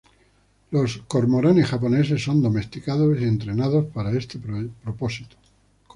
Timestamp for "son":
2.23-2.41